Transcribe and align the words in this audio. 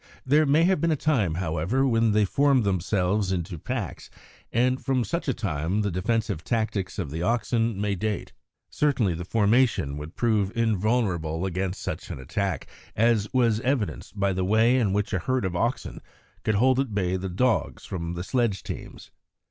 There 0.25 0.47
may 0.47 0.63
have 0.63 0.81
been 0.81 0.89
a 0.91 0.95
time, 0.95 1.35
however, 1.35 1.85
when 1.85 2.11
they 2.11 2.25
formed 2.25 2.63
themselves 2.63 3.31
into 3.31 3.59
packs, 3.59 4.09
and 4.51 4.83
from 4.83 5.03
such 5.03 5.27
a 5.27 5.33
time 5.35 5.81
the 5.83 5.91
defensive 5.91 6.43
tactics 6.43 6.97
of 6.97 7.11
the 7.11 7.21
oxen 7.21 7.79
may 7.79 7.93
date. 7.93 8.33
Certainly 8.71 9.13
the 9.13 9.23
formation 9.25 9.97
would 9.97 10.15
prove 10.15 10.51
invulnerable 10.57 11.45
against 11.45 11.83
such 11.83 12.09
an 12.09 12.17
attack, 12.17 12.65
as 12.95 13.31
was 13.31 13.59
evidenced 13.59 14.19
by 14.19 14.33
the 14.33 14.43
way 14.43 14.79
in 14.79 14.91
which 14.91 15.13
a 15.13 15.19
herd 15.19 15.45
of 15.45 15.55
oxen 15.55 16.01
could 16.43 16.55
hold 16.55 16.79
at 16.79 16.95
bay 16.95 17.15
the 17.15 17.29
dogs 17.29 17.85
from 17.85 18.15
the 18.15 18.23
sledge 18.23 18.63
teams. 18.63 19.11